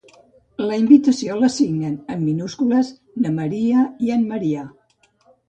[0.69, 2.91] La invitació la signen, en minúscules,
[3.27, 4.67] na maria i en marià.